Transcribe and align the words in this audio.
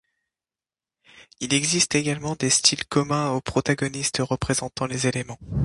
Il 1.41 1.53
existe 1.53 1.93
également 1.93 2.35
des 2.35 2.49
styles 2.49 2.85
communs 2.87 3.29
aux 3.33 3.41
protagonistes 3.41 4.17
représentant 4.19 4.87
les 4.87 5.05
éléments. 5.05 5.37